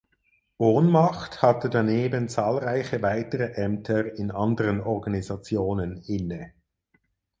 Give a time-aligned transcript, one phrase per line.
[0.57, 6.53] Ohnmacht hatte daneben zahlreiche weitere Ämter in anderen Organisationen inne.